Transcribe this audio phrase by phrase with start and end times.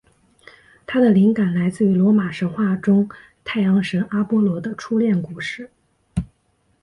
[0.87, 3.07] 它的灵感来自罗马神话中
[3.43, 5.69] 太阳神阿波罗的初恋故事。